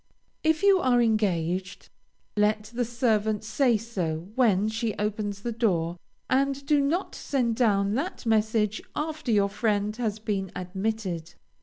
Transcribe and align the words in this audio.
If 0.43 0.63
you 0.63 0.79
are 0.79 0.99
engaged, 0.99 1.89
let 2.35 2.63
the 2.73 2.83
servant 2.85 3.43
say 3.43 3.77
so 3.77 4.29
when 4.33 4.67
she 4.67 4.95
opens 4.97 5.41
the 5.41 5.51
door, 5.51 5.95
and 6.27 6.65
do 6.65 6.81
not 6.81 7.13
send 7.13 7.55
down 7.55 7.93
that 7.93 8.25
message 8.25 8.81
after 8.95 9.31
your 9.31 9.47
friend 9.47 9.95
has 9.97 10.17
been 10.17 10.51
admitted. 10.55 11.35